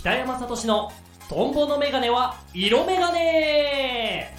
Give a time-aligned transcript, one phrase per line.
[0.00, 0.90] 北山聡の
[1.28, 4.34] トンボのメガネは色メガネ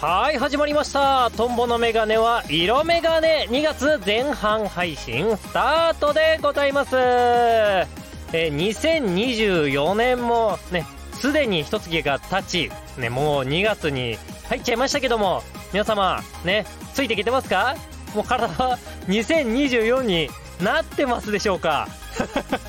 [0.00, 1.30] はい始まりました。
[1.36, 6.96] トンボのメガネは色メガネ2月前半配信スタートでございます。
[6.96, 10.86] えー2024年もね
[11.20, 14.16] すでに一月が経ちねもう2月に
[14.48, 15.42] 入っちゃいましたけども
[15.76, 17.76] 皆様ねついてきてますか？
[18.14, 21.86] もう体は2024になってますでしょうか？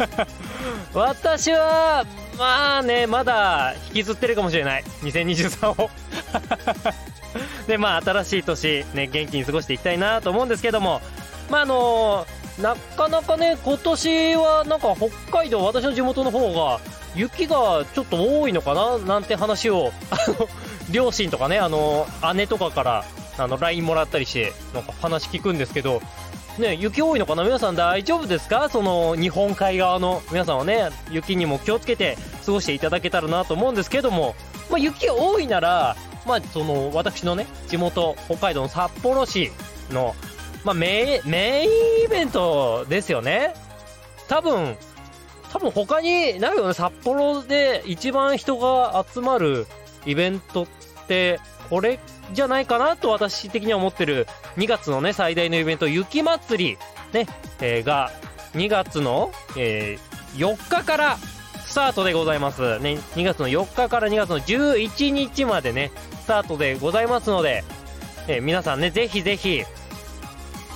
[0.94, 2.06] 私は
[2.38, 4.84] まあねまだ引きずってるかもしれない。
[5.04, 5.90] 2023を。
[7.66, 11.00] でまあ新しい年ね元気に過ごしていきたいなと思うんですけども。
[11.50, 12.28] まああの
[12.60, 16.82] なかなかね今年はなんか北海道私の地元の方が
[17.16, 18.98] 雪がちょっと多いのかな？
[18.98, 20.50] なんて話をあの
[20.92, 23.06] 両親とかねあの姉とかから
[23.38, 26.02] あの LINE もらったりしてなんか話聞くんですけど
[26.58, 27.44] ね、雪多いのかな？
[27.44, 28.68] 皆さん大丈夫ですか？
[28.70, 34.34] その日本海側の皆さんはね、雪にも気をつけて過ごしていただけたらなと思うんですけども、
[34.72, 39.52] まあ、雪多いなら、まあ、その、私のね、地元、北海道の札幌市
[39.92, 40.16] の、
[40.64, 43.54] まあ、メイン、メインイベントですよね。
[44.28, 44.78] 多分、
[45.54, 49.68] 多分他にないよね、札幌で一番人が集まる
[50.06, 50.68] イベントっ
[51.08, 52.00] て、これ
[52.34, 56.78] じゃないかなと私的には思ってる2月のね、最大のイベント、雪まつり、
[57.14, 57.28] ね、
[57.60, 58.12] えーが、
[58.54, 61.18] 2月の、えー4日から
[61.66, 62.80] スタートでございます。
[62.80, 67.64] ね、2月の4日から2月の11日までね、スタートでございますので、
[68.28, 69.64] えー皆さんね、ぜひぜひ、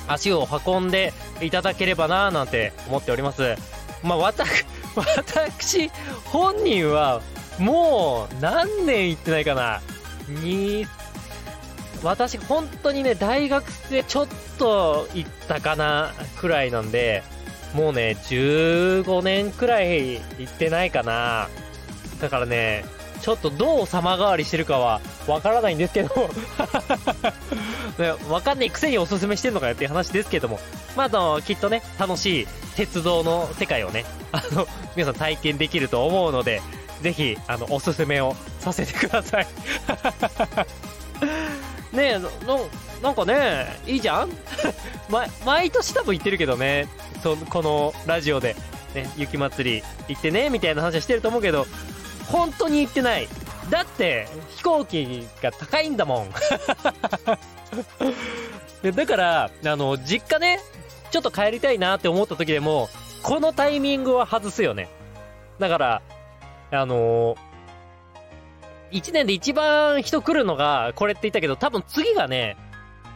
[0.08, 3.56] 足を運んでいただければなぁなんて思っております。
[4.04, 4.50] まあ、わたく、
[4.96, 5.90] 私、
[6.26, 7.22] 本人は、
[7.62, 9.82] もう、何年行ってないかな。
[10.28, 10.88] に、
[12.04, 17.24] 私、本当にね、大学生ちょっと行ったかな、くらいなんで、
[17.76, 21.48] もうね、15年くらい行ってないかな。
[22.20, 22.84] だからね、
[23.22, 26.30] ちょっとどう様変わりしてるかはわからないんですけど、
[28.00, 30.60] ねわかんないくせにおすすめしてるのかよっていう話ですけども、
[30.96, 36.62] まあ、あの、きっとね、楽しい鉄道の世界をね、あの、皆さん体験できると思うので、
[37.02, 39.48] ぜひ、あの、おすすめをさせてください。
[41.96, 42.30] ねえ、な、
[43.02, 44.32] なんかね、いいじゃん？
[45.10, 46.88] ま、毎年多分言ってるけどね、
[47.22, 48.56] そこのラジオで、
[48.94, 51.68] ね、雪まつり行ってね、みたいな話はしてると思うけど、
[52.28, 53.28] 本当に行ってない。
[53.70, 56.30] だって、飛行機が高いんだもん。
[58.84, 60.60] でだから、あの、実家ね、
[61.12, 62.90] ちょっと帰りたいなって思った時でも、
[63.24, 64.90] このタイミングは外すよね。
[65.60, 66.02] だから、
[66.72, 67.36] あの
[68.92, 72.58] 一年で一番人来るのが、これって言ったけど、多分次がね、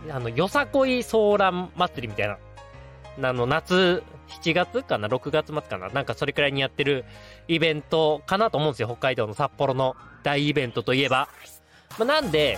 [0.10, 2.38] あの、よさこいソーラン祭りみたいな。
[3.30, 4.04] あの、夏、
[4.42, 7.06] 7月かな ?6 月末かななんかそれくらいにやってる
[7.48, 8.88] イベントかなと思うんですよ。
[8.88, 11.28] 北海道の札幌の大イベントといえば。
[11.98, 12.58] まあ、なんで、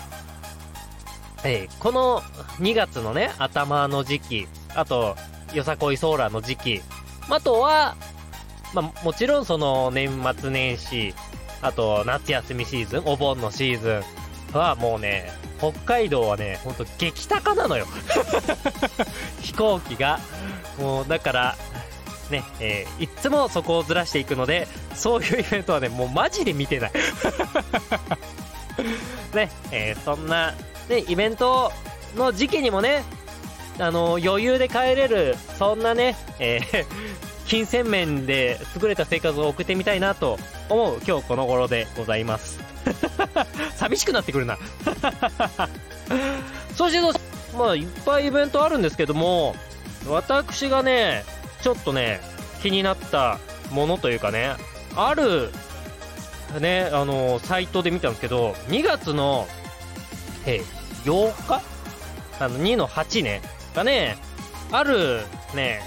[1.43, 2.21] えーこの
[2.59, 5.15] 2月のね、頭の時期、あと、
[5.53, 6.81] よさこいソーラーの時期、
[7.29, 7.95] あとは、
[8.73, 11.13] まあ、もちろんその年末年始、
[11.61, 14.01] あと夏休みシーズン、お盆のシーズ
[14.53, 17.85] ンはもうね、北海道はね、ほんと激高なのよ。
[19.41, 20.19] 飛行機が。
[20.79, 21.55] もうだから、
[22.29, 26.91] ね、えーいっつもそこをずらしていくので、そういうイベントはね、もうマジで見てない。
[29.33, 30.53] ね、えーそんな、
[30.89, 31.71] ね、イベント
[32.15, 33.03] の時期にもね、
[33.79, 36.85] あの、余裕で帰れる、そんなね、えー
[37.47, 40.37] 金銭面で優れた生活を送ってみたいなと
[40.69, 42.59] 思う今日この頃でございます。
[43.75, 44.57] 寂しくなってくるな。
[46.75, 47.13] そしてどう、
[47.57, 49.55] まあ、いっぱいイベントあるんですけども、
[50.07, 51.23] 私がね、
[51.61, 52.21] ちょっとね、
[52.61, 53.39] 気になった
[53.71, 54.55] ものというかね、
[54.95, 55.51] ある、
[56.59, 59.47] ね、あの、サイトで見たんですけど、2月の、
[60.45, 60.61] え、
[61.05, 61.61] 8日？
[62.39, 63.41] あの、2の8ね、
[63.73, 64.17] がね、
[64.71, 65.21] ある、
[65.53, 65.81] ね、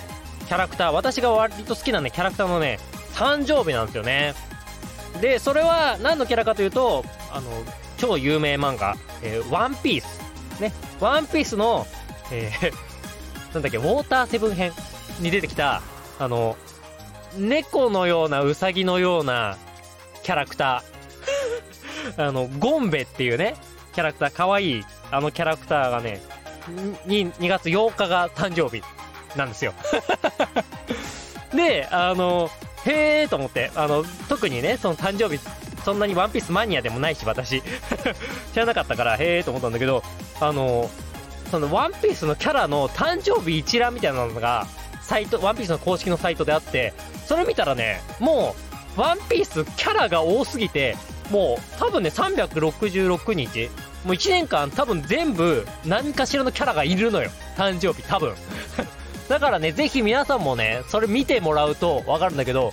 [0.50, 2.81] キャラクター、私が割と好きなね、キャラクターのね、
[3.14, 4.35] 誕生日なんですよね。
[5.20, 7.49] で、それは何のキャラかというと、あの、
[7.99, 10.61] 超有名漫画、えーワンピース。
[10.61, 11.87] ね、ワンピースの、
[12.32, 12.73] えー
[13.55, 14.73] なんだっけ、ウォーターセブン編
[15.20, 15.82] に出てきた、
[16.19, 16.56] あの、
[17.37, 19.56] 猫のような、ウサギのような
[20.25, 22.26] キャラクター。
[22.26, 23.55] あの、ゴンベっていうね、
[23.93, 26.20] キャラクター、かわいい、あのキャラクターがね、
[27.06, 28.82] に、2月8日が誕生日
[29.37, 29.75] なんですよ。
[31.55, 32.50] で、あの、
[32.85, 35.41] へーと思って、あの、特にね、その誕生日
[35.85, 37.62] そんなにワンピースマニアでもないし私。
[38.53, 40.03] 知らなかったからへえと思ったんだけど
[40.41, 40.91] あの
[41.50, 44.67] そのワンピースのキャラの誕生日一覧みたいなのが
[45.03, 46.94] サイトワンピースの公式のサイトであって
[47.26, 48.55] それ見たらねも
[48.97, 50.97] うワンピースキャラが多すぎて
[51.31, 53.69] もう多分ね366日
[54.05, 57.31] もう1年間多分全部何かしらのキャラがいるのよ。
[57.56, 58.35] 誕生日多分
[59.31, 62.73] だからねぜひ皆さんもねそれ見てもらうと分かるんだけど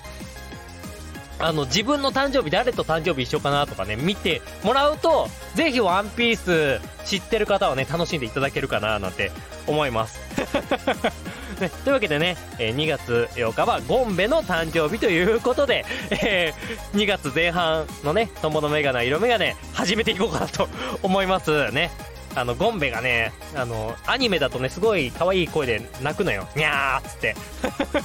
[1.38, 9.32] あの自分の誕生日誰と誕生日一緒かなとかね見てもらうとぜひワンピース知ってる方はね楽しんでいただけるかななんて
[9.68, 10.20] 思います
[11.62, 20.70] ね、というわけでね、えー、2月8日はゴンベの誕生日ということで、えー、2月前半のね、トンボのメガネ、色メガネ、始めていこうかなと
[21.02, 21.90] 思いますね。
[22.38, 26.48] あの、ゴンベがね、あの、アニメだとね、すごい可愛い声で泣くのよ。
[26.56, 27.36] にゃーっつって。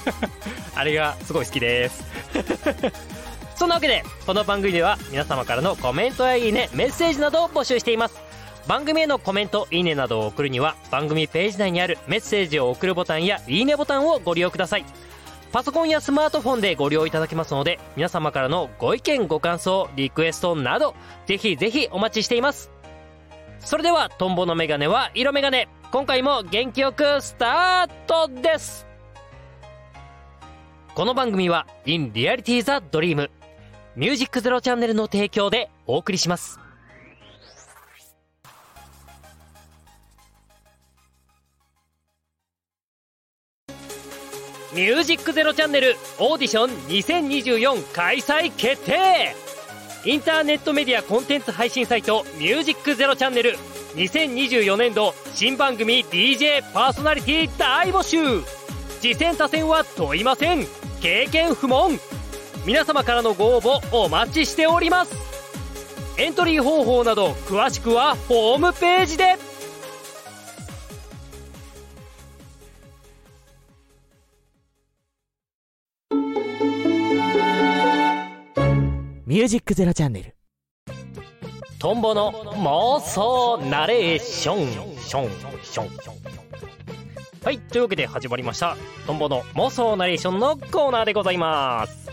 [0.74, 2.02] あれがすごい好きです。
[3.54, 8.32] そんなわけで、この番組では皆様からのコメントやいいね、メッセージなどを募集しています。
[8.66, 14.84] 番組へのコメントいいねなどを送るには番組ページ内にあるメッセージを送るボタンやいいねボタンをご利用ください
[15.50, 20.94] パソコンやスマートフォンでご利用いただけますので皆様からのご意見ご感想リクエストなど
[21.26, 22.70] ぜひぜひお待ちしています
[23.64, 25.68] それではトンボのメガネは色メガネ。
[25.92, 28.86] 今回も元気よくスタートです。
[30.94, 33.30] この番組は In Reality the Dream
[33.94, 36.58] ミュージックゼロチャンネルの提供でお送りします。
[44.74, 49.41] ミュージックゼロチャンネルオーディション2024開催決定。
[50.04, 53.56] インターネットメディアコンテンツ配信サイトミュージックゼロチャンネル。
[53.94, 58.42] 2024年度新番組 DJ パーソナリティ大募集。
[59.00, 60.66] 次戦他戦は問いません。
[61.00, 62.00] 経験不問。
[62.66, 65.14] 皆様からのご応募お待ちしております。
[66.18, 69.51] エントリー方法など詳しくはホームページで。
[79.32, 80.34] ミュージックゼロチャンネル。
[81.78, 84.98] トンボの妄想ナレーション。
[84.98, 85.30] ション
[85.62, 85.88] ション
[87.42, 88.76] はいというわけで始まりました。
[89.06, 92.10] トンボの妄想ナレーションのコーナーでございます。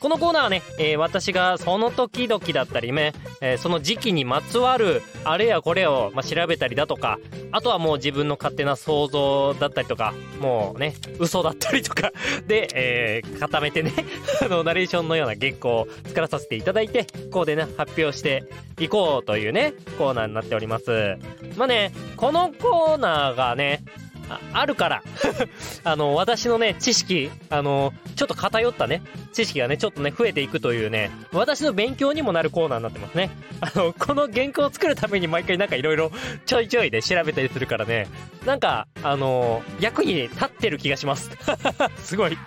[0.00, 7.18] このコーナーはね、えー、私がその時々だったりね、えー、その時期にまつわるあれやこれを、まあ、調べたりだとか
[7.52, 12.12] あとはもう自分の勝手な想像だったりとかもうね嘘だったりとか
[12.46, 13.92] で、えー、固めてね
[14.42, 18.44] あのナレーションのような原稿を作らさせていただいてこうでね発表して
[18.78, 21.18] いこうというねコーナーになっております。
[21.56, 23.82] まあねこのコーナーがね
[24.28, 25.02] ああるから
[25.84, 29.02] あの、私のね、知識、あの、ちょっと偏ったね、
[29.32, 33.30] 知識がね、ちょっとね、増えていくというね、私の勉強にもなるコーナーになってますね。
[33.60, 36.10] あの、この原稿を作るために毎回なんかいろいろ
[36.46, 38.06] ちょいちょいで調べたりするからね、
[38.44, 41.30] なんか、あの、役に立ってる気がします。
[42.02, 42.38] すごい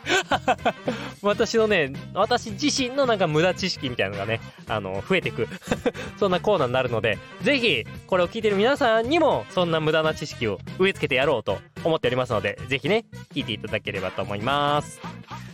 [1.22, 5.48] 私のね、私自身のなんか無駄知識みたいなのがね、あの、増えていく
[6.18, 15.00] そんなコーナーになるので、ぜひ、これを聞いてる皆さんにも、そんな無駄な知識を植え付けてやろうと思っておりますので、ぜひね、聞いていただければと思います。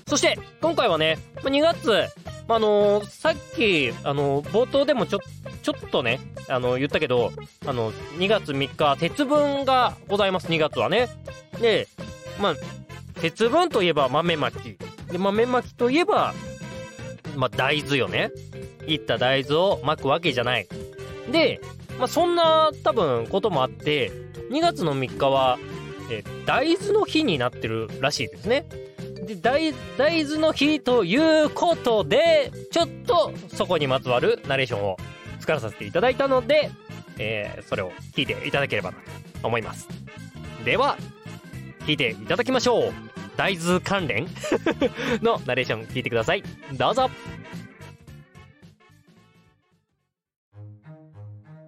[0.07, 2.07] そして、今回はね、2月、
[2.49, 5.19] あのー、さっき、あのー、冒頭でもちょ、
[5.61, 7.31] ちょっとね、あのー、言ったけど、
[7.65, 11.09] あの、2月3日、節分がございます、2月はね。
[11.59, 11.87] で、
[12.39, 12.55] まあ、
[13.19, 14.77] 節分といえば豆まき。
[15.11, 16.33] で、豆まきといえば、
[17.35, 18.31] まあ、大豆よね。
[18.87, 20.67] いった大豆をまくわけじゃない。
[21.31, 21.59] で、
[21.99, 24.11] まあ、そんな多分こともあって、
[24.51, 25.57] 2月の3日は、
[26.47, 28.65] 大豆の日になってるらしいですね。
[29.27, 34.97] で大大豆の日ということでちょっとそこにまつわるナレーションを
[35.41, 36.71] 作らさせていただいたので、
[37.19, 38.97] えー、それを聞いていただければな
[39.41, 39.89] と思います。
[40.63, 40.97] では
[41.81, 42.93] 聞いていただきましょう。
[43.35, 44.27] 大豆関連
[45.21, 46.43] のナレーション聞いてください。
[46.73, 47.11] どうぞ。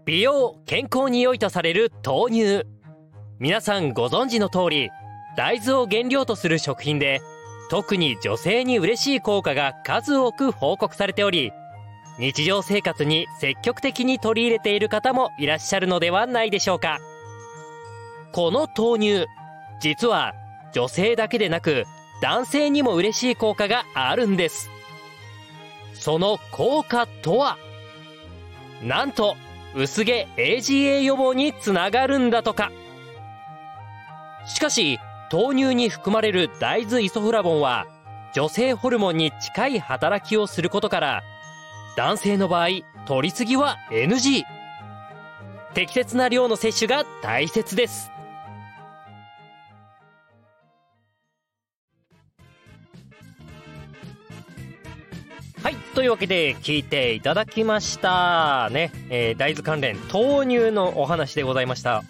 [0.05, 2.78] 美容健康に良いとされる豆乳。
[3.39, 4.91] 皆さんご存知の通り
[5.37, 7.21] 大豆を原料とする食品で
[7.69, 11.53] 特に女性に嬉しい効果が数多く報告されており
[12.19, 16.99] 日常生活に積極的に取り入れている方もいらっしゃるのではないでしょうか。
[18.33, 19.27] この豆乳
[19.79, 20.33] 実は
[20.73, 21.85] 女性だけでなく
[22.21, 24.69] 男性にも嬉しい効果があるんです。
[25.93, 27.57] その効果とは
[28.83, 29.37] なんと
[29.75, 32.69] 薄毛 AGA 予防につながるんだとか。
[34.49, 34.99] しかし
[35.31, 37.85] 豆乳に含まれる大豆イソフラボンは
[38.33, 41.23] 女性ホルモンに近い働きをすることから
[41.95, 42.67] 男性の場合
[43.05, 44.43] 取りすぎは NG
[45.75, 48.11] 適切な量の摂取が大切です。
[55.61, 62.03] はいというわけで聞いていただきましたね、えー大豆関連豆乳のお話でございました。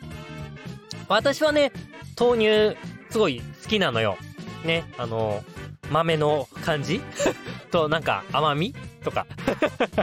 [1.10, 1.72] 私はね
[2.20, 2.78] 豆乳
[3.10, 4.18] すごい好きなのよ。
[4.66, 5.44] ねあの
[5.90, 7.02] 豆の感じ？
[7.72, 9.26] となんか甘みとか。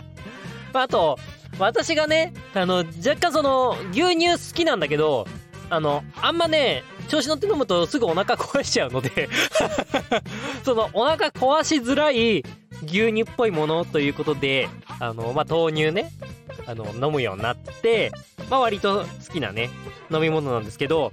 [0.73, 1.19] あと
[1.59, 5.27] 私がねあの若干その牛乳好きなんだけど
[5.71, 9.29] あのあんまね調子乗って飲むとすぐお腹壊しちゃうので。
[10.65, 12.45] そのお腹壊しづらい
[12.85, 14.69] 牛乳っぽいものということで
[14.99, 16.11] あのまあ豆乳ね
[16.67, 18.11] あの飲むようになって
[18.51, 19.71] まあ割と好きなね
[20.11, 21.13] 飲み物なんですけど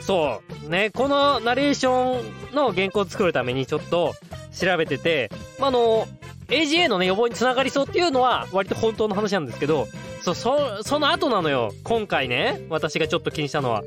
[0.00, 0.68] そう。
[0.68, 2.22] ねこのナレーショ
[2.52, 4.14] ンの原稿を作るためにちょっと
[4.58, 6.06] 調べてて、まあ、あの
[6.48, 9.86] AGA のね予防につながりそうっていうのは割と本当の話なんですけど
[10.22, 11.72] そうそその後なのよ。
[11.84, 13.82] 今回ね私がちょっと気にしたのは。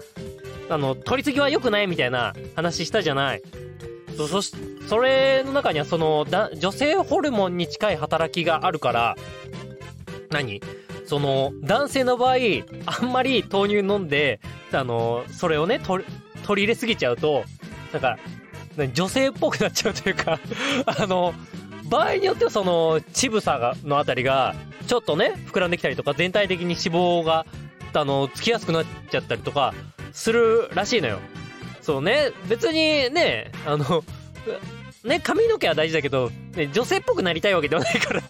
[0.71, 3.41] あの取りすぎは良くないみたいな話したじゃない。
[4.15, 4.53] そそし
[4.87, 9.15] それの中にはそのだ女性ホルモンに近い働きがあるから。
[10.29, 10.61] 何？
[11.09, 12.35] その男性の場合
[12.85, 14.39] あんまり豆乳飲んで
[14.71, 16.13] あのそれをね取り
[16.45, 17.45] 入れすぎちゃうと
[17.91, 18.19] なんか
[18.93, 20.39] 女性っぽくなっちゃうというか
[20.85, 21.33] あの
[21.85, 24.53] 場合によってはその乳房がのあたりが
[24.85, 27.47] ちょっとね膨らんできたりとか全体的に脂肪が
[27.91, 29.73] あのつきやすくなっちゃったりとか
[30.13, 31.17] するらしいのよ。
[31.81, 32.33] そうね。
[32.47, 34.03] 別にねあの
[35.03, 38.21] ね髪の毛は大事だけど、ね、女性っぽくなりたいわけではないから。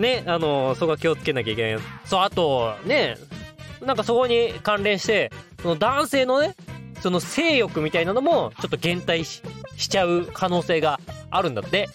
[0.00, 1.82] ねあのそこは気をつけなきゃいけない。
[2.04, 3.16] そうあとね
[3.82, 5.30] なんかそこに関連して
[5.62, 6.54] その男性のね
[7.00, 9.42] その性欲みたいなのもちょっと減退し
[9.88, 11.88] ちゃう可能性があるんだって。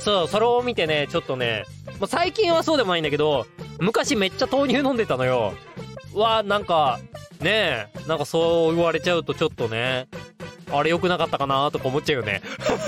[0.00, 1.64] そうそれを見てねちょっとね
[1.98, 3.46] もう最近はそうでもないんだけど
[3.78, 5.52] 昔めっちゃ豆乳飲んでたのよ。
[6.14, 6.98] うわなんか
[7.40, 10.08] ねえなんかそう言われちゃうとちょっとね
[10.72, 12.42] あれ良くなかったかなとか思っちゃうよね。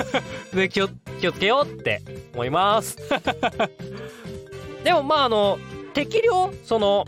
[0.55, 0.89] で気を
[1.21, 2.01] 気をつけようって
[2.33, 2.97] 思います。
[4.85, 5.59] でもまああの
[5.95, 7.05] 適量その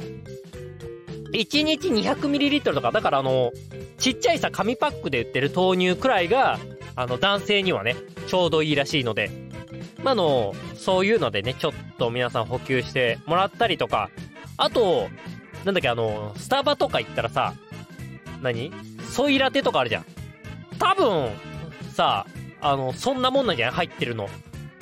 [1.33, 3.52] 1日 200ml とかだからあの
[3.99, 6.59] ちっちゃいさ紙パックで売ってる豆乳くらいが
[6.97, 9.31] あの男性にはねちょうどいいらしいので
[10.02, 14.11] まあのそういうのでねちょっと皆さん補給してもらったりとか
[14.57, 15.09] あと
[15.64, 17.54] なんだっけあのスタバとか行ったらさ
[18.43, 18.71] 何？
[19.11, 20.04] ソイラテとかあるじゃん。
[20.78, 21.31] 多分
[21.93, 22.26] さ
[22.61, 23.75] あのそんなもんなんじゃない？
[23.75, 24.28] 入ってるの。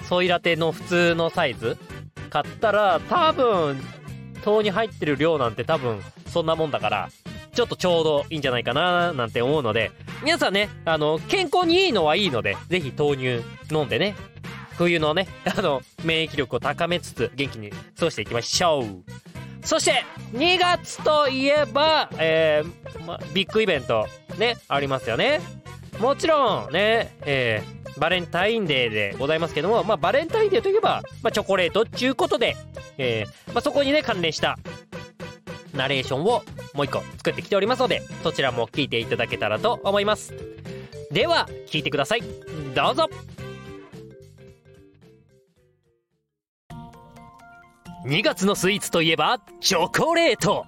[0.02, 1.78] ソイラテの普通のサイズ。
[2.32, 3.78] 買ったら多分
[4.42, 7.10] 豆に入ってる量なんて多分そんなもんだから
[7.52, 9.92] ちょっとちょうどいいんじゃないかななんて思うので
[10.24, 14.14] 皆さんねあの健康にいいのはいいのでぜひ豆乳飲んでね
[14.78, 18.86] 冬のねあの免疫力を高めつつ元気に過ごしていきましょう。
[19.62, 24.08] そして2月といえば、えーま、ビッグイベント
[24.38, 25.40] ねありますよね。
[26.00, 32.56] もちろんね、えーバレンタインデーでございますけども、まあ、バレンタインデーといえば、まあ、チョコレートっていうことで、
[32.98, 34.58] えーまあ、そこにね関連した
[35.74, 36.42] ナレーションを
[36.74, 40.34] もう一個作ってきておりますのでそちらも聞いていただけたらと思います。
[41.10, 42.22] では聞いてください。
[42.74, 43.08] どうぞ。
[48.06, 50.66] 2月のスイーツといえばチョコレート。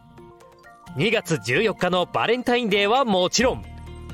[0.96, 3.64] 2月14日のバレンタインデーはもちろん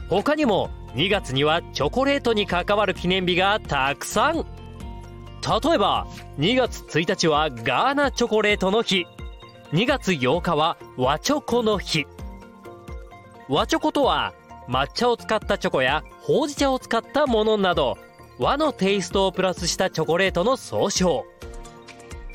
[0.09, 4.35] 他にも2月にはチョコレートに関わる記念日がたくさん。
[4.35, 6.07] 例えば
[6.39, 9.07] 2月1日はガーナチョコレートの日。
[9.73, 12.07] 2月8日は和チョコの日。
[13.49, 14.35] 和チョコとは
[14.69, 17.97] 抹茶を使ったチョコやほうじ茶を使ったものなど
[18.39, 21.25] 和のテイストをプラスしたチョコレートの総称。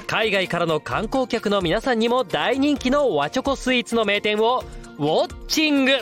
[0.08, 4.64] 海外からの観光客の皆さんにも大人気の和チョコスイーツの名店を
[4.98, 5.94] ウォッチング。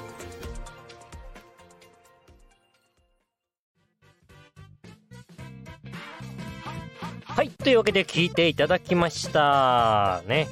[7.35, 10.21] はいというわけで聞いていただきました。
[10.27, 10.47] ね。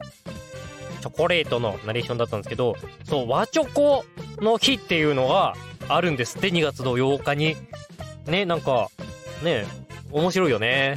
[0.99, 4.05] チョコレートのナレーションだったんですけどそう和チョコ
[4.37, 5.55] の日っていうのが
[5.89, 7.55] あるんですって2月の8日に。
[8.27, 8.89] ねなんか
[9.43, 9.65] ね
[10.11, 10.95] 面白いよね。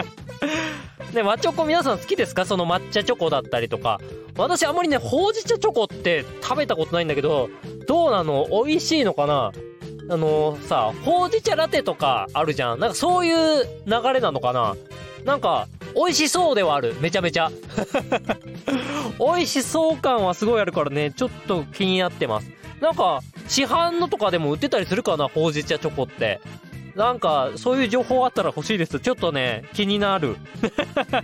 [1.14, 2.44] ね和チョコ皆さん好きですか？
[2.44, 3.98] その抹茶チョコだったりとか。
[4.36, 7.48] 私あんまりねほうじ茶チョコって食べたことないんだけど
[7.88, 8.46] どうなの？
[8.66, 9.52] 美味しいのかな？
[10.08, 12.80] あのさほうじ茶ラテとかあるじゃん。
[12.80, 14.76] なんかそういう流れなのかな？
[15.24, 17.50] なんか美味しそうではあるめちゃめちゃ
[19.18, 22.50] 美味しそう感はすごいあるからねちょっと気になってます
[22.80, 26.40] なんか市販のとかでも売ってたりするかなほうじ茶チョコって
[26.94, 29.00] なんか、そういう情報あったら欲しいです。
[29.00, 30.36] ちょっとね、気になる。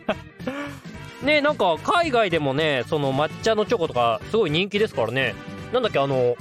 [1.23, 5.35] ね、なんか、海外でもね、その抹茶のチョコとか、すごい人気ですからね。
[5.73, 6.37] なんだっけ、あの、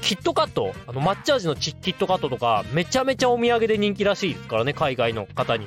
[0.00, 5.66] キットカットあの、抹茶味のキットカットとか、めちゃめちゃお土産で人気らしいですからね、海外の方に。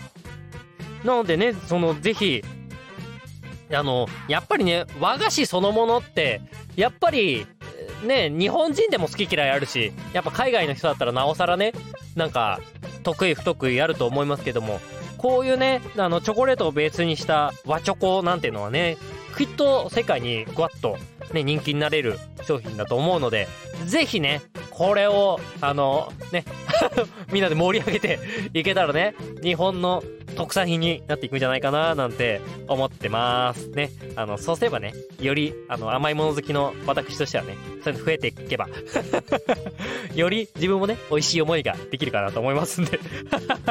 [1.07, 2.43] なのでね、その、ぜひ、
[3.71, 6.41] あの、やっぱりね、和菓子そのものって、
[6.75, 7.47] やっぱり、
[8.05, 11.71] ね、日本人でも好き嫌いあるし、やっぱ海外の人だったらなおさらね、
[12.17, 12.59] なんか、
[13.03, 14.81] 得意不得意あると思いますけども、
[15.17, 18.97] こういうね、あの、チョコレートをベースにした和チョコなんていうのはね、
[19.37, 20.97] きっと世界にぐわっと
[21.33, 23.47] ね、人気になれる商品だと思うので、
[23.85, 26.43] ぜひね、これを、あの、ね、
[27.31, 28.19] みんなで盛り上げて
[28.53, 30.03] いけたらね、日本の
[30.37, 33.89] 特産品になっていくんじゃないかななんて思ってますね。
[34.15, 38.67] あの、そうすればね、より、あの、甘いもの好きの私としてはね、そういうの増えていけば
[40.13, 42.99] より自分もね、美味しい思いができるかなと思いますんで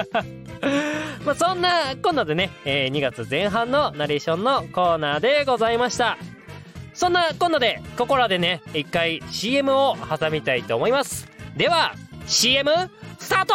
[1.24, 6.18] まあ、そんなこんなでね、えー、2月前半のナレーションのコーナーでございました。
[6.94, 11.28] そんなこんなで、ここらでね、一回 CM を挟みたいと思います。
[11.56, 11.94] では、
[12.26, 12.72] CM
[13.18, 13.54] スタート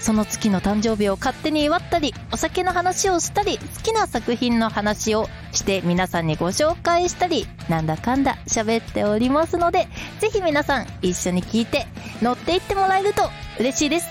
[0.00, 9.88] その月の誕生日を勝手に祝ったり、お酒の話をしたり、好きな作品の話をして皆さんにご紹介したり、なんだかんだ喋っておりますので、
[10.18, 11.86] ぜひ皆さん一緒に聞いて
[12.22, 13.22] 乗っていってもらえると
[13.58, 14.08] 嬉しいです。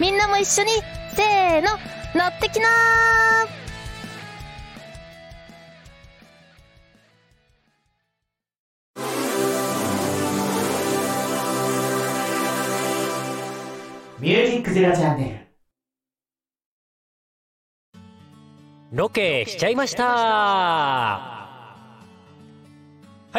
[0.00, 0.70] みんなも一緒に、
[1.16, 1.70] せーの、
[2.14, 3.63] 乗ってきなー
[14.20, 15.48] ミュージックゼロチャンネ
[18.92, 18.96] ル。
[18.96, 20.04] ロケしちゃいました。
[20.04, 21.68] は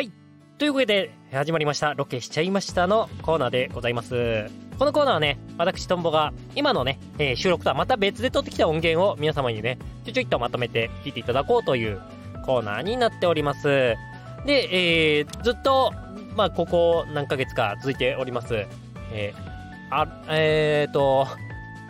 [0.02, 0.12] い。
[0.58, 4.50] というわけで始まりましたロケしちゃいましたのコーナーでございます。
[4.78, 12.02] このコーナーはね私トンボが今のね、えー、収録とはまた別で撮ってきた音源を皆様にねちょちょいとまとめて聞いていただこうという
[12.46, 13.64] コーナーになっております。
[13.64, 15.94] で、えー、ずっと
[16.36, 18.68] まあここ何ヶ月か続いております。
[19.14, 19.45] えー
[19.90, 21.28] あ、えっ、ー、と、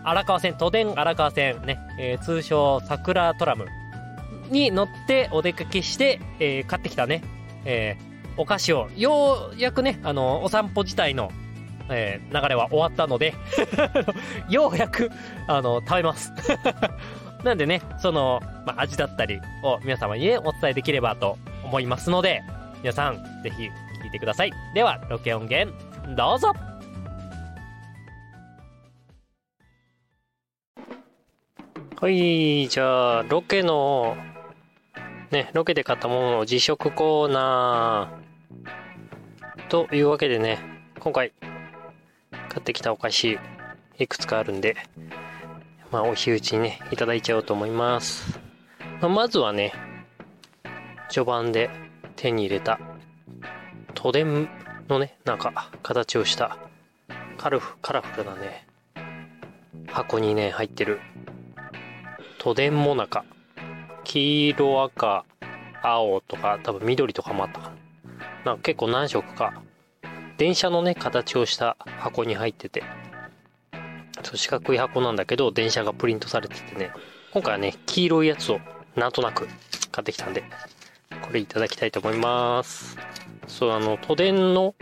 [0.04, 3.66] 荒川線、都電荒川線ね、えー、通称桜トラム
[4.50, 7.24] に乗ってお出かけして、えー、買ってきたね、
[7.66, 11.32] えー、お菓子を、ようやくね、あの、お散歩自体の、
[11.90, 13.34] えー、流れは終わったので
[14.50, 15.10] ようやく、
[15.48, 16.32] あの、食べます
[17.44, 22.42] なんでね、その、ま、味だったりを皆様に、ね、お伝えできればと思いますので、
[22.82, 23.70] 皆さん、ぜひ
[24.04, 24.52] 聞いてください。
[24.74, 25.72] では、ロケ音源、
[26.16, 26.54] どうぞ
[31.98, 34.18] はい、じゃあ、ロケの、
[35.32, 39.68] ね、ロケで買ったものの自食コーナー。
[39.70, 40.60] というわけでね、
[41.00, 41.32] 今回、
[42.50, 43.40] 買ってきたお菓子、
[43.98, 44.76] いくつかあるんで、
[45.90, 48.42] まあ、お日打ちにね、いただいちゃおうと思います。
[49.00, 49.72] まあ、まずはね、
[51.10, 51.70] 序盤で
[52.18, 52.78] 手に入れた、
[53.94, 54.50] 都電
[54.90, 56.58] のね、なんか、形をした、
[57.38, 58.68] カルフ、カラフルなね、
[59.88, 61.00] 箱にね、入ってる
[62.46, 63.26] 都電もなか。
[64.04, 65.26] 黄色赤
[65.82, 67.72] 青とか多分緑とかもあったか
[68.44, 68.52] な。
[68.52, 69.64] なんか結構何色か。
[70.38, 72.84] 電車のね形をした箱に入ってて。
[74.22, 76.92] そう四角い箱なんだけど電車がプリントされててね。
[77.34, 78.60] 今回はね黄色いやつを
[78.96, 79.48] なんとなく
[79.92, 80.44] 買ってきたんで
[81.24, 82.96] これいただきたいと思います。
[83.48, 84.76] そうあの都電の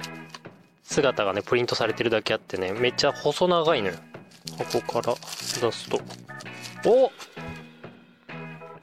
[0.84, 3.96] 姿がねプリントされてるだけあってねめっちゃ細長いのよ。
[4.58, 5.16] 箱から
[5.62, 6.02] 出すと。
[6.86, 7.10] お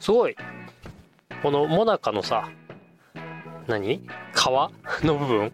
[0.01, 0.37] すごい。
[1.43, 2.51] このモナカのさ
[3.67, 3.99] 何？
[3.99, 4.05] 皮
[5.05, 5.53] の部分？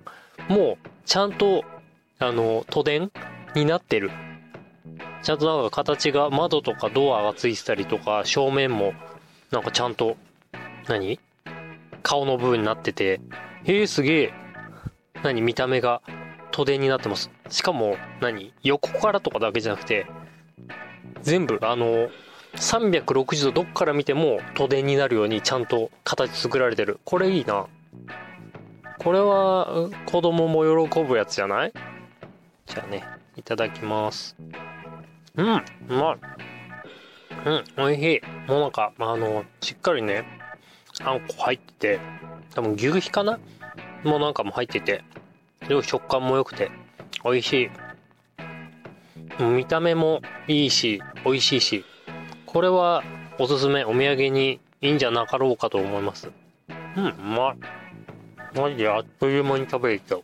[0.48, 1.64] もうちゃんと
[2.18, 3.10] あの都電
[3.54, 4.10] になってる。
[5.22, 8.94] ちゃんとなんか形が窓とかドアがついてたりとか正面も
[9.50, 10.16] なんかちゃんと
[10.88, 11.18] 何？
[12.04, 13.20] 顔の部分になってて。
[13.64, 14.32] えー、すげえ。
[15.24, 15.42] 何？
[15.42, 16.02] 見た目が
[16.52, 17.30] 都電になってます。
[17.48, 18.54] しかも何？
[18.62, 20.06] 横からとかだけじゃなくて
[21.22, 22.08] 全部あの
[22.56, 26.98] 360度どっから見ても都電になるようにちゃんと形作られてる。
[27.04, 27.66] これいいな。
[28.98, 31.72] これは子供も喜ぶやつじゃない？
[32.66, 33.04] じゃあね
[33.36, 34.36] いただきます。
[35.36, 36.18] うんうまい。
[37.46, 38.50] うん美味しい。
[38.50, 40.24] もうなんかあのしっかりね
[41.04, 42.00] あんこ入ってて
[42.54, 43.38] 多分牛皮かな？
[44.02, 45.04] もうなんかも入ってて
[45.68, 46.70] でも食感も良くて
[47.22, 47.70] 美味しい。
[49.42, 51.84] 見た目もいいし美味しいし。
[52.56, 53.04] これは
[53.38, 56.30] おすすめお土産にいいんじゃなかろうかと思います。
[56.96, 60.22] うんうまいマジであっという間に食べれちゃう。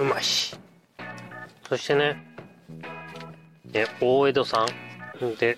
[0.00, 0.54] うまいし。
[1.66, 2.22] そしてね
[3.72, 4.66] ね大江戸さ
[5.22, 5.56] んで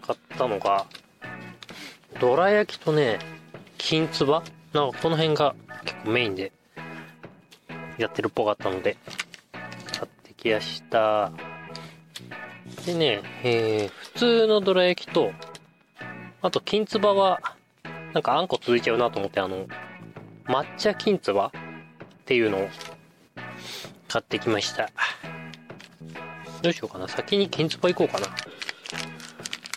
[0.00, 0.86] 買ったのが
[2.20, 3.18] どら焼きとね
[3.78, 4.44] 金つば？
[4.72, 6.52] なんかこの辺が結構メインで
[7.98, 8.96] やってるっぽかったので
[9.90, 11.32] 買ってきやした
[12.86, 15.32] でね、えー、普通のどら焼きと
[16.42, 17.40] あと金つばは
[18.14, 19.66] なんかあんこ続いちゃうなと思ってあの
[20.46, 21.50] 抹茶金つばっ
[22.24, 22.68] ていうのを
[24.08, 24.90] 買ってきました。
[26.62, 27.06] どうしようかな。
[27.08, 28.26] 先に金つば行こうかな。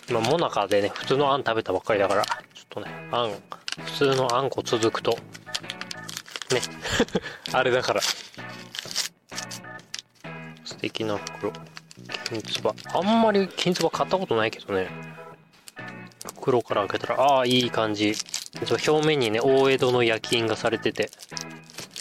[0.08, 3.30] 今モナカでね普通のあん食べたばっかりだからちょっとねあん
[3.84, 5.18] 普通のあんこ続くとね
[7.52, 8.00] あれだから。
[10.64, 11.52] 素敵な袋。
[12.40, 12.74] 金つば。
[12.92, 14.88] あんまり金つば買ったことないけどね。
[16.36, 18.14] 袋から開けたらああいい感じ。
[18.70, 21.10] 表面にね大江戸の焼き印がされてて。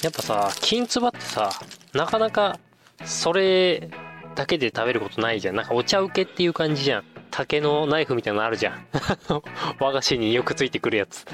[0.02, 1.50] やっぱさ金つばってさ
[1.94, 2.60] なかなか
[3.06, 3.90] それ
[4.36, 5.56] だけで食べることないじゃん。
[5.56, 7.04] なんかお茶受けっていう感じじゃん。
[7.32, 8.86] 竹のナイフみたいなのあるじゃん。
[9.80, 11.26] 和菓子によくついてくるやつ。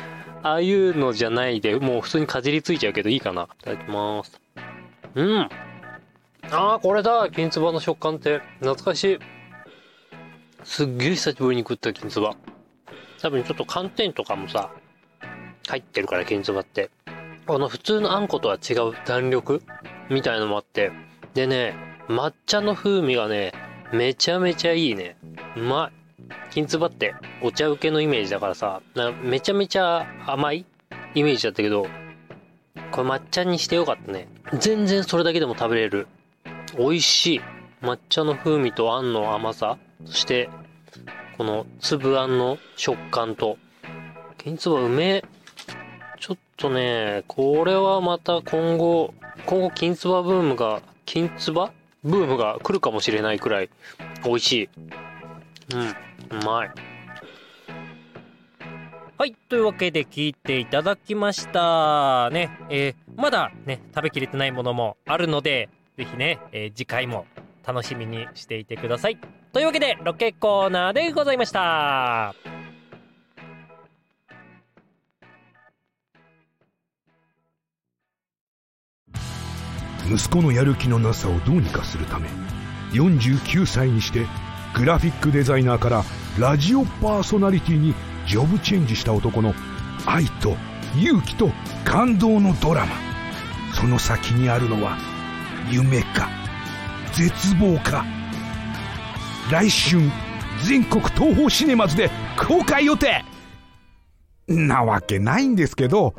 [0.41, 3.49] ああいうのじゃないでもう普通にかじりついちゃうけどいいかな。
[3.61, 4.39] いただきます。
[5.15, 5.49] うん。
[6.51, 8.41] ああこれだ金つばの食感って。
[8.59, 9.19] 懐かしい。
[10.63, 12.35] すっげえ久しぶりに食った金つば
[13.21, 14.71] 多分ちょっと寒天とかもさ
[15.67, 16.89] 入ってるから金つばって。
[17.47, 19.61] あの普通のあんことは違う弾力？
[20.09, 20.91] みたいのもあって。
[21.33, 21.75] でね
[22.07, 23.53] 抹茶の風味がね
[23.93, 25.17] めちゃめちゃいいね。
[25.55, 30.65] うまい金つばってお茶受けのイメージだからさなめちゃめちゃ甘い？
[31.15, 31.87] イメージだったけど
[32.91, 34.27] これ抹茶にしてよかったね。
[34.59, 36.07] 全然それだけでも食べれる。
[36.77, 37.41] 美味しい
[37.81, 40.49] 抹茶の風味とあんの甘さそして
[41.37, 43.57] この粒あんの食感と
[44.37, 45.23] 金つばうめえ
[46.19, 49.13] ちょっとねこれはまた今後
[49.45, 51.71] 今後金つばブームが金つば
[52.03, 53.69] ブームが来るかもしれないくらい
[54.23, 54.69] 美味しい
[55.73, 56.71] うんうまい
[59.17, 59.35] はい。
[59.49, 62.29] というわけで聞いていただきました。
[62.29, 65.67] ね、えーまだね、食べきれてないものもあるので、
[65.99, 67.25] ぜひね、えー次回も
[67.67, 69.17] 楽しみにしていてください。
[69.51, 72.33] というわけで、ロケコーナーでございました。
[80.09, 82.27] 息子のやる気のなさをどうにかするため
[82.93, 84.25] 49歳にして
[84.73, 86.03] グラフィックデザイナーから
[86.39, 87.93] ラジオパーソナリティに
[88.25, 89.53] ジョブチェンジした男の
[90.07, 90.55] 愛と
[90.97, 91.51] 勇気と
[91.85, 92.93] 感動のドラマ
[93.75, 94.97] その先にあるのは
[95.71, 96.29] 夢か
[97.13, 98.03] 絶望か。
[99.51, 100.01] 来春
[100.65, 103.23] 全国東宝シネマズで公開予定。
[104.47, 106.15] なわけないんですけど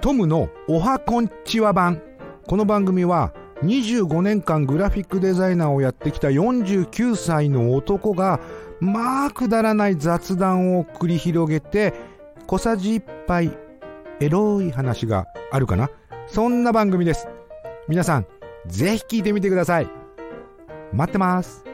[0.00, 2.00] トムのおはこんちは版。
[2.46, 3.32] この番組は
[3.64, 8.40] 25年間グラフィックデザイナーをやってきた49歳の男が
[8.80, 11.92] まあくだらない雑談を繰り広げて
[12.46, 13.50] 小さじ1杯
[14.20, 15.90] エロい話があるかな。
[16.28, 17.26] そんな番組です。
[17.88, 18.26] 皆さん
[18.66, 19.88] ぜひ聞いてみてください
[20.92, 21.64] 待ってます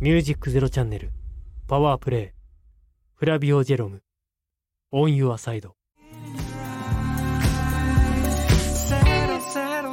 [0.00, 1.12] ミュージックゼロチャンネル、
[1.66, 2.30] パワープレイ、
[3.14, 4.02] フラビオ・ジェロム、
[4.92, 5.76] オン・ユア・サイド。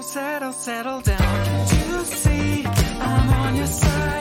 [0.01, 1.17] Settle, settle, down.
[1.17, 2.65] Can't you see
[2.99, 4.20] I'm on your side?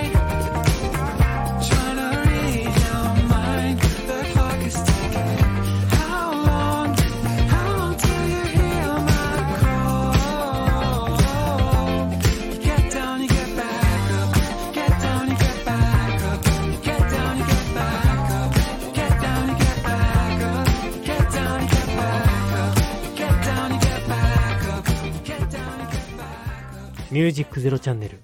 [27.11, 28.21] ミュージックゼロチャンネル、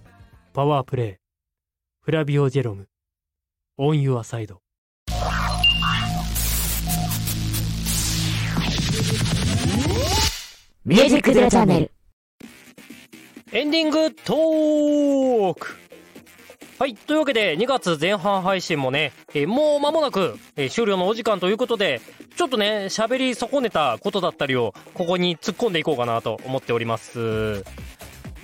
[0.52, 1.14] パワープレイ、
[2.02, 2.86] フラビオ・ジェロム、
[3.78, 4.60] オン・ユア・サイド。
[10.84, 11.90] ミュージックゼロチャンネル。
[13.52, 15.76] エンディングトーク
[16.78, 16.94] はい。
[16.94, 22.00] というわけで、2月前半配信もね、えーもう間もなく、えー終了のお時間ということで、
[22.36, 27.64] ちょっとね、喋り損ねたことだったりを、ここに突っ込んでいこうかなと思っております。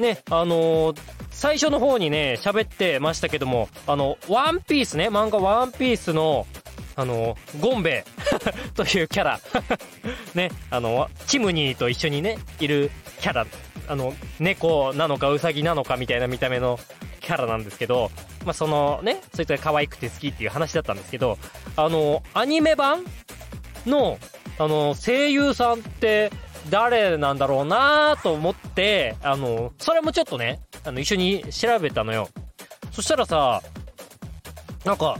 [0.02, 6.46] ね、あのー最初の方にね、喋ってましたけども、あの、ワンピースね、漫画ワンピースの、
[6.94, 8.04] あの、ゴンベ
[8.76, 9.40] というキャラ、
[10.36, 13.46] ね、あの、チムニーと一緒にね、いるキャラ、
[13.88, 16.78] あの、猫なのかウサギなのかみたいな見た目の
[17.20, 18.10] キャラなんですけど、
[18.44, 21.38] まあ、そのね、そいつが可愛くて好きっていう話だったんですけど、
[21.76, 23.04] あの、アニメ版
[23.86, 24.18] の、
[24.58, 26.30] あの、声優さんって
[26.70, 32.28] 誰なんだろうなと思って、あの、それもちょっとね、あの、一緒に調べたのよ。
[32.90, 33.62] そしたらさ、
[34.84, 35.18] なんか、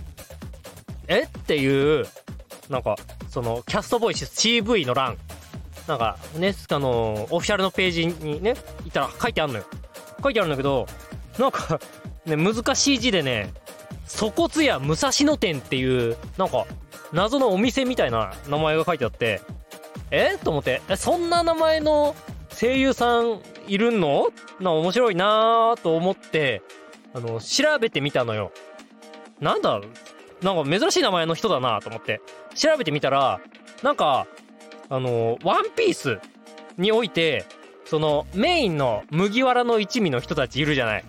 [1.09, 1.23] え？
[1.23, 2.07] っていう、
[2.69, 2.97] なんか、
[3.29, 5.17] その、キャストボイス CV の欄、
[5.87, 9.65] なんかね、あの、オフィシャルのページにね、いたら書いてあるのよ。
[10.23, 10.87] 書いてあるんだけど、
[11.39, 11.81] なんか、
[12.25, 13.53] ね、難しい字でね、
[14.09, 16.67] 粗骨屋武蔵野店っていう、なんか、
[17.13, 19.41] 謎のお店みたいな名前が書いてあって、
[20.13, 20.39] え？
[20.39, 22.15] と思って、そんな名前の
[22.51, 24.29] 声優さんいるの？
[24.61, 26.63] な、面白いなーと思って、
[27.15, 28.53] あの、調べてみたのよ。
[29.41, 29.81] なんだ？
[30.43, 32.21] なんか珍しい名前の人だなと思って。
[32.55, 33.41] 調べてみたら、
[33.83, 34.27] なんか、
[34.89, 36.19] あの、ワンピース
[36.77, 37.47] において、
[37.85, 41.05] その、メインの麦わらの一味の人たちいるじゃない。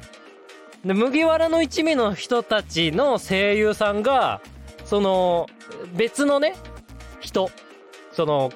[0.86, 4.40] で、麦わらの一味の人たちの声優さんが、
[4.86, 5.48] その、
[5.96, 6.56] 別のね、
[7.20, 7.50] 人、
[8.12, 8.52] その、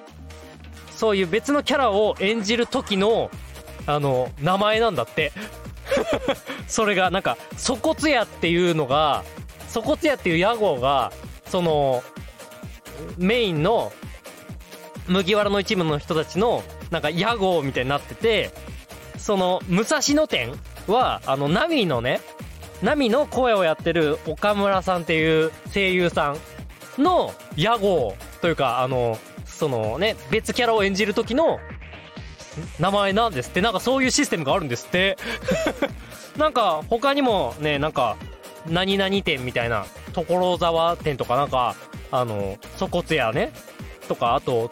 [0.98, 3.30] そういう別のキャラを演じる時の、
[3.86, 5.32] あの、名前なんだって。
[6.68, 9.24] それが、なんか、粗骨屋っていうのが、
[9.72, 11.14] 粗骨屋っていう屋号が、
[11.46, 12.04] その、
[13.16, 13.94] メインの、
[15.08, 18.50] 麦わらの一部の人たちの、なんか屋号みたいになってて、
[19.20, 20.52] その、武蔵野店
[20.88, 22.22] は、あの、ナミのね、
[22.82, 26.36] ナミの声をやってる岡村さんっていう声優さ
[26.98, 29.20] んの屋号というか、あの、
[29.58, 31.60] そのね、別キャラを演じる時の
[32.80, 35.18] 名前なんですって、なんかそういうシステムがあるんですって。
[36.38, 38.18] なんか他にもね、なんか、
[38.68, 41.76] 何々店みたいな、所沢店とかなんか、
[42.12, 43.52] あの、粗骨屋ね、
[44.08, 44.70] とか、あと、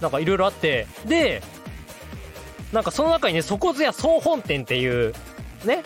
[0.00, 1.42] なんかいろいろあって、で、
[2.72, 5.14] なんかその中にね、粗骨屋総本店っていう、
[5.64, 5.82] ね、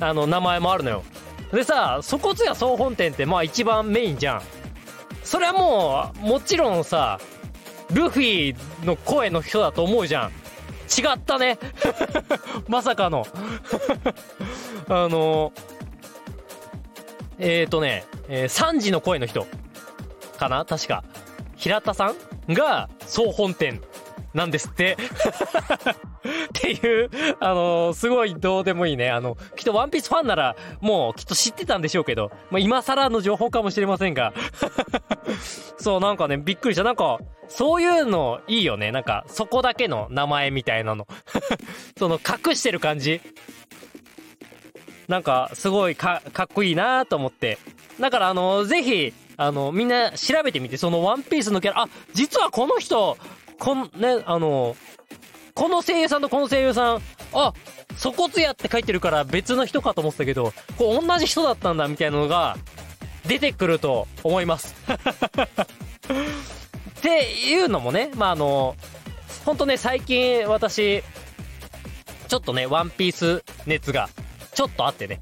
[0.00, 1.04] あの、名前もあるのよ。
[1.52, 4.42] でさ、粗骨屋総本店ってまあ一番メインじゃん。
[5.22, 7.20] それはもう、もちろんさ、
[7.90, 10.30] ルフィの声の人だと思うじゃん。
[10.30, 11.58] 違ったね。
[12.68, 13.26] まさかの。
[14.88, 15.52] あの、
[17.38, 19.46] えーとね、えー、3時の声の人
[20.38, 20.64] かな？
[20.64, 21.04] 確か。
[21.56, 22.12] 平田さ
[22.48, 23.80] んが総本店
[24.36, 24.98] なんですって。
[25.00, 29.10] っていう、あのすごいどうでもいいね。
[29.10, 34.34] あの、きっとワンピースファンなら、もうきっと知ってたんでしょうけど、まあ、今更の情報かもしれませんが。
[35.80, 36.84] そう、なんかね、びっくりした。
[36.84, 37.18] なんか、
[37.48, 38.92] そういうのいいよね。
[38.92, 41.06] なんか、そこだけの名前みたいなの。
[41.96, 43.22] その、隠してる感じ。
[45.08, 47.58] なんか、すごいか、かっこいいなと思って。
[47.98, 53.16] だから、あの、ぜひ、あの、みんな調べてみて、そのワンピースのキャラ、あ、実はこの人、
[53.58, 54.76] こん、ね、あの、
[55.54, 57.52] この声優さんとこの声優さん、あ、
[57.98, 62.56] 粗骨屋って書いてるから別の人かと思ってたけど、こう同じ人だったんだみたいなのが
[63.26, 64.74] 出てくると思います。
[64.86, 64.88] っ
[67.02, 68.76] ていうのもね、まあ、あの、
[69.44, 71.02] ほんとね、最近私、
[72.28, 74.08] ちょっとね、ワンピース熱が
[74.54, 75.20] ちょっとあってね。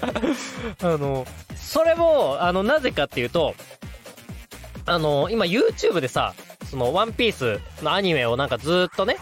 [0.82, 1.26] あの、
[1.56, 3.54] それも、あの、なぜかっていうと、
[4.86, 6.34] あの、今 YouTube でさ、
[6.70, 9.16] そのワンピースのアニメをなんかずっとね、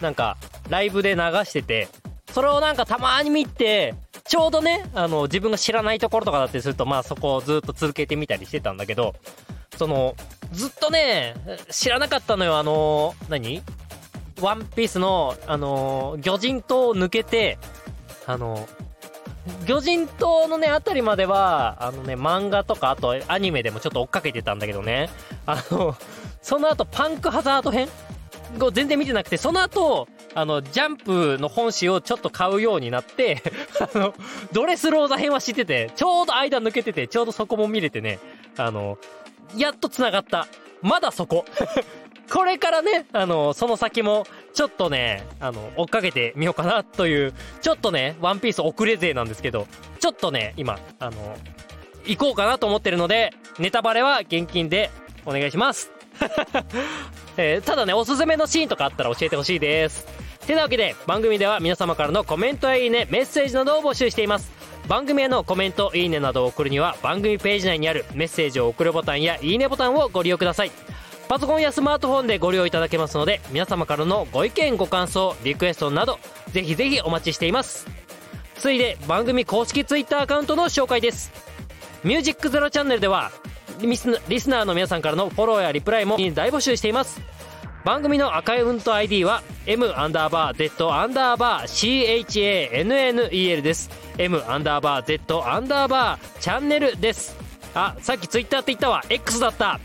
[0.00, 0.36] なんか
[0.68, 1.88] ライブで流してて、
[2.32, 9.14] それをなんかたまーに見て、ちょうどね、あの、自分が知らないところとかだったりすると、まあそこをずっと続けてみたりしてたんだけど、
[9.76, 10.14] その、
[10.52, 11.34] ずっとね、
[11.70, 13.62] 知らなかったのよ、あの、何？
[14.40, 17.58] ワンピースの、あの、魚人島を抜けて、
[18.26, 18.68] あの、
[19.66, 25.10] 魚人島のね、あたりまでは、あのね、漫画とか、あとアニメでもちょっと追っかけてたんだけどね、
[25.46, 25.96] あの、
[26.42, 27.88] その後、パンクハザード編
[28.60, 33.42] を全然見てなくて、その後、あの、ジャンプの本誌をちょっと買うようになって、
[33.80, 34.14] あの、
[34.52, 38.18] ドレスローザ編は知ってて、ちょうど間抜けてて、ちょうどそこも見れてね、
[38.56, 38.98] あの、
[39.56, 40.46] やっと繋がった。
[40.82, 41.44] まだそこ。
[42.30, 49.66] これからね、あの、その先も、ちょっとね、あの、追っかけてみようかなという、ちょっとね、ワンピース遅れ勢なんですけど、
[49.98, 51.36] ちょっとね、今、あの、
[52.04, 54.90] 行こうかなと思ってるので、ネタバレは現金で
[55.24, 55.90] お願いします。
[57.36, 60.06] えーただね、おすすめのシーンとかあったら教えてほしいです。
[60.46, 64.58] てなわけで、番組では皆様からのコメントやいいね、メッセージなどを募集しています。
[64.88, 70.70] 番組へのコメントいいねなどを送るには番組ページ内にあるメッセージを送るボタンやいいねボタンをご利用ください
[71.28, 76.18] パソコンやスマートフォンでご利用いただけますので皆様からのご意見ご感想リクエストなど
[76.52, 77.86] ぜひぜひお待ちしています。
[78.56, 81.30] ついで番組公式 Twitter アカウントの紹介です
[82.02, 83.30] 「ミュージックゼロチャンネル」では
[83.80, 87.20] リスナリスナーの皆さんからのフォローやリプライも大募集しています。
[87.84, 92.24] 番組のアカウント ID は M アンダーバー Z アンダーバー
[92.72, 93.90] CHANNEL です。
[94.16, 97.47] M アンダーバー Z アンダーバーチャンネルです。
[97.74, 99.04] あさっきツイッターって言ったわ。
[99.08, 99.80] X だった。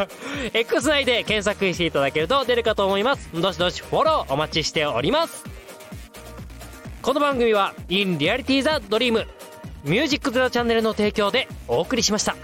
[0.52, 3.30] X 内で検索していただけると出るかと思います。
[3.32, 5.44] どしどしフォローお待ちしております。
[7.02, 9.26] この番組は In Reality the Dream
[9.84, 12.34] ミュージックゼロチャンネルの提供でお送りしました。